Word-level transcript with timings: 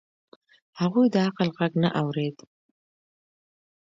هغوی 0.79 1.07
د 1.11 1.15
عقل 1.27 1.47
غږ 1.57 1.73
نه 1.83 1.89
اورېد. 2.01 2.37